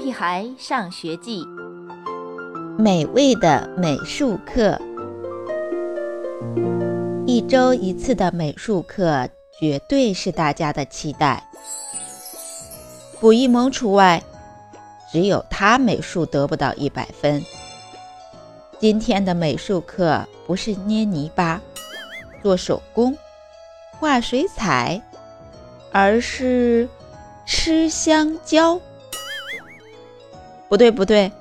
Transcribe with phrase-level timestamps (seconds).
[0.00, 1.44] 屁孩上学记》，
[2.78, 4.80] 美味的美术课。
[7.26, 9.28] 一周一次的美术课，
[9.60, 11.46] 绝对是大家的期待。
[13.20, 14.22] 卜一萌除外，
[15.12, 17.44] 只有他美术得不到一百分。
[18.78, 21.60] 今天的美术课不是捏泥巴、
[22.42, 23.14] 做手工、
[23.90, 24.98] 画水彩，
[25.92, 26.88] 而是
[27.44, 28.80] 吃香蕉。
[30.70, 31.32] 不对，不对，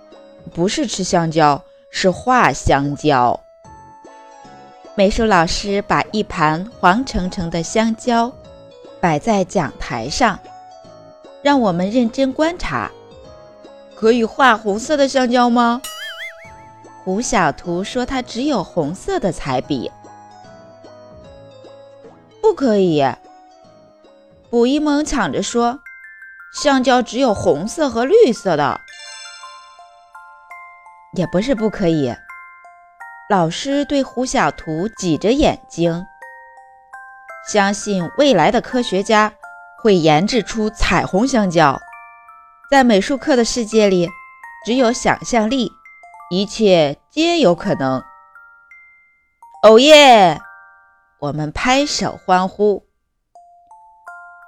[0.55, 3.39] 不是吃香蕉，是画香蕉。
[4.95, 8.33] 美术老师把一盘黄澄澄的香蕉
[8.99, 10.39] 摆在讲台上，
[11.43, 12.89] 让我们认真观察。
[13.95, 15.80] 可以画红色的香蕉吗？
[17.03, 19.91] 胡小图说：“他只有红色的彩笔，
[22.41, 23.05] 不可以。”
[24.49, 25.81] 卜一萌抢着说
[26.52, 28.81] ：“香蕉只有红色和绿色的，
[31.20, 32.16] 也不是不可以。”
[33.30, 36.08] 老师对胡小图挤着眼睛，
[37.48, 39.31] 相信未来的科学家
[39.84, 41.80] 会研制出彩虹香蕉。
[42.72, 44.09] 在美术课的世界里，
[44.66, 45.72] 只有想象力。
[46.31, 48.03] 一切皆有可能。
[49.64, 50.40] 哦耶！
[51.20, 52.86] 我们拍手欢呼。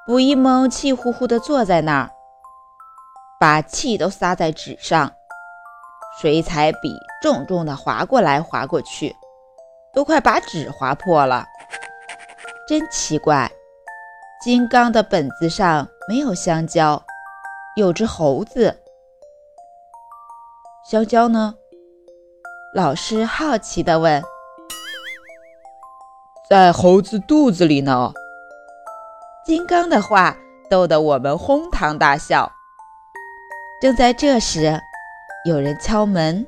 [0.06, 2.12] 卜一萌气呼呼地坐在那儿，
[3.40, 5.12] 把气都撒在纸上，
[6.20, 9.16] 水彩笔重重地划过来划过去，
[9.94, 11.46] 都快把纸划破了。
[12.68, 13.52] 真奇怪，
[14.42, 17.02] 金刚的本子上没有香蕉，
[17.76, 18.82] 有只猴子。
[20.84, 21.56] 香蕉呢？
[22.74, 24.22] 老师好奇地问
[26.50, 28.14] ：“在猴子肚子里呢。”
[29.46, 30.38] 金刚的话
[30.70, 32.52] 逗得我们哄堂大笑。
[33.82, 34.80] 正在这时，
[35.44, 36.46] 有人敲门。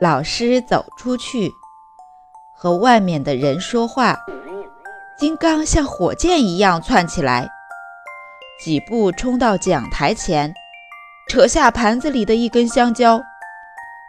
[0.00, 1.48] 老师走出去，
[2.56, 4.18] 和外面的人说话。
[5.16, 7.48] 金刚像火箭一样窜起来，
[8.60, 10.52] 几步冲到讲台前。
[11.28, 13.22] 扯下盘子里的一根香蕉，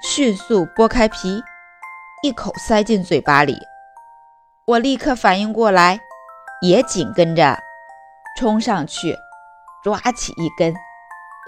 [0.02, 1.42] 迅速剥开皮，
[2.24, 3.56] 一口塞进嘴巴里。
[4.66, 6.00] 我立刻反应过来，
[6.62, 7.58] 也紧跟着
[8.38, 9.16] 冲上去
[9.86, 10.74] 抓起一根。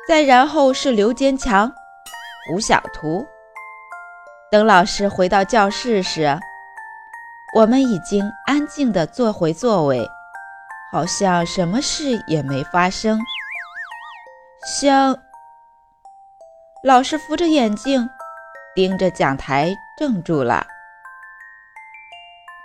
[0.08, 1.74] 再然后是刘坚强、
[2.54, 3.26] 吴小图。
[4.52, 6.40] 等老师回到教室时，
[7.56, 10.08] 我们已经安静地坐回座位，
[10.92, 13.20] 好像什么事也没发生。
[14.68, 15.18] 香。
[16.84, 18.08] 老师扶着眼镜，
[18.76, 20.68] 盯着讲台，怔住了。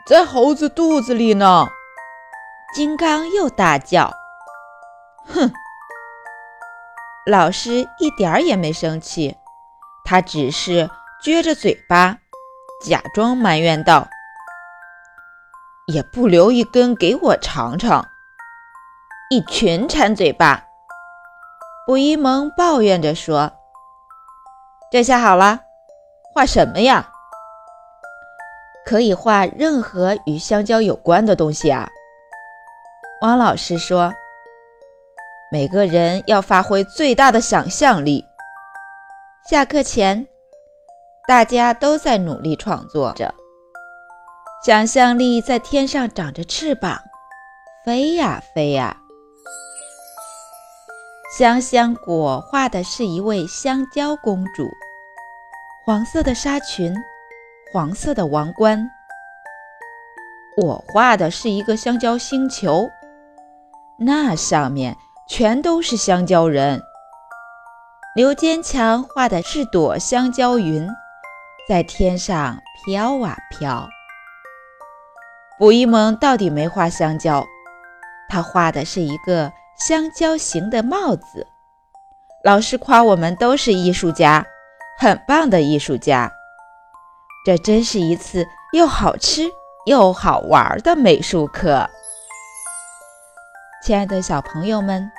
[0.07, 1.67] 在猴子肚子里呢！
[2.75, 4.13] 金刚又大叫
[5.27, 5.51] ：“哼！”
[7.25, 9.37] 老师一点儿也没生气，
[10.05, 10.91] 他只是
[11.23, 12.19] 撅着嘴巴，
[12.85, 14.09] 假装埋怨道
[15.87, 18.05] ：“也不留一根给我尝尝！”
[19.31, 20.65] 一群馋嘴巴！
[21.87, 23.53] 卜一萌抱怨着说。
[24.91, 25.61] 这下好了，
[26.35, 27.09] 画什么呀？
[28.85, 31.89] 可以画任何与香蕉有关的东西啊。
[33.23, 34.13] 汪老师说
[35.53, 38.25] ：“每个人要发挥最大的想象力。”
[39.51, 40.27] 下课前，
[41.29, 43.35] 大家都在努力创作着，
[44.65, 46.99] 想象力在天上长着翅膀，
[47.85, 48.97] 飞呀飞呀。
[51.37, 54.67] 香香果画的是一位香蕉公主，
[55.85, 56.95] 黄色的纱裙，
[57.75, 58.91] 黄色的王冠。
[60.57, 62.89] 我画的是一个香蕉星球，
[63.99, 64.97] 那上面
[65.33, 66.83] 全都是香蕉人。
[68.15, 70.87] 刘坚强画的是朵香蕉云，
[71.67, 73.89] 在天上飘啊飘。
[75.59, 77.47] 卜一萌到底没画香蕉，
[78.29, 79.51] 他画的是一个。
[79.75, 81.47] 香蕉形的帽子，
[82.45, 84.47] 老师夸我们都是艺术家，
[84.97, 86.31] 很棒的艺术家。
[87.45, 89.51] 这真是一次又好吃
[89.87, 91.89] 又好玩的美术课。
[93.83, 95.11] 亲爱的小朋友们，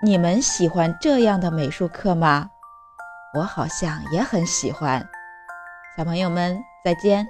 [0.00, 2.50] 你们喜欢这样的美术课吗？
[3.34, 5.04] 我好像也很喜欢。
[5.96, 7.26] 小朋友们，再见。